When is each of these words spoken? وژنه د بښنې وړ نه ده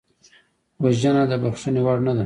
وژنه 0.83 1.23
د 1.31 1.33
بښنې 1.43 1.81
وړ 1.85 1.97
نه 2.05 2.13
ده 2.17 2.19